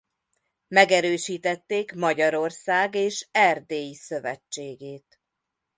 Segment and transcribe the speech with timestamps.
[0.67, 5.19] Megerősítették Magyarország és Erdély szövetségét.